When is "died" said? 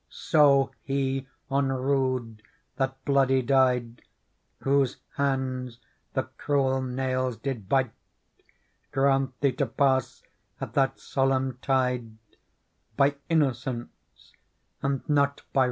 3.43-4.01